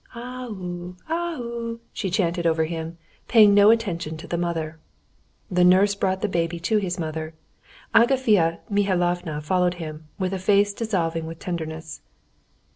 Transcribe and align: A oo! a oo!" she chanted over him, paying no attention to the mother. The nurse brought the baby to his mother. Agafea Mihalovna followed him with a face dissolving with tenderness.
A 0.15 0.47
oo! 0.49 0.95
a 1.09 1.37
oo!" 1.39 1.79
she 1.93 2.09
chanted 2.09 2.47
over 2.47 2.65
him, 2.65 2.97
paying 3.27 3.53
no 3.53 3.69
attention 3.69 4.17
to 4.17 4.25
the 4.25 4.35
mother. 4.35 4.79
The 5.51 5.63
nurse 5.63 5.93
brought 5.93 6.21
the 6.21 6.27
baby 6.27 6.59
to 6.61 6.79
his 6.79 6.97
mother. 6.99 7.35
Agafea 7.93 8.61
Mihalovna 8.67 9.43
followed 9.43 9.75
him 9.75 10.07
with 10.17 10.33
a 10.33 10.39
face 10.39 10.73
dissolving 10.73 11.27
with 11.27 11.37
tenderness. 11.37 12.01